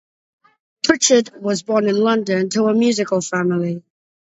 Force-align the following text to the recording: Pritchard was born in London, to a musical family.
Pritchard 0.83 1.29
was 1.39 1.61
born 1.61 1.87
in 1.87 1.95
London, 1.95 2.49
to 2.49 2.63
a 2.65 2.73
musical 2.73 3.21
family. 3.21 3.83